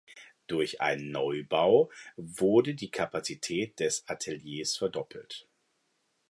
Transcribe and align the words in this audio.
Durch 0.47 0.81
einen 0.81 1.11
Neubau 1.11 1.91
wurde 2.17 2.73
die 2.73 2.89
Kapazität 2.89 3.79
der 3.79 3.91
Ateliers 4.07 4.75
verdoppelt. 4.75 5.47